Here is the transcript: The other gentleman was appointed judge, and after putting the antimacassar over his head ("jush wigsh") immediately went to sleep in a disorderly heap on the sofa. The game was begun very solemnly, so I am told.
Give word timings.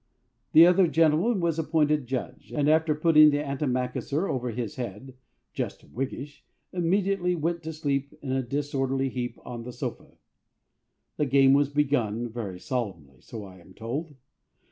The 0.53 0.65
other 0.65 0.87
gentleman 0.87 1.41
was 1.41 1.59
appointed 1.59 2.07
judge, 2.07 2.51
and 2.51 2.67
after 2.67 2.95
putting 2.95 3.29
the 3.29 3.37
antimacassar 3.43 4.27
over 4.27 4.49
his 4.49 4.75
head 4.77 5.13
("jush 5.53 5.83
wigsh") 5.83 6.43
immediately 6.73 7.35
went 7.35 7.61
to 7.61 7.71
sleep 7.71 8.11
in 8.23 8.31
a 8.31 8.41
disorderly 8.41 9.09
heap 9.09 9.37
on 9.45 9.61
the 9.61 9.71
sofa. 9.71 10.17
The 11.17 11.27
game 11.27 11.53
was 11.53 11.69
begun 11.69 12.29
very 12.29 12.59
solemnly, 12.59 13.21
so 13.21 13.45
I 13.45 13.59
am 13.59 13.75
told. 13.75 14.15